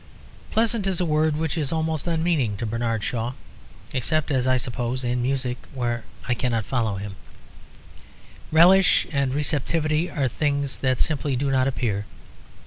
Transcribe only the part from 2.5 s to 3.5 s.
to Bernard Shaw.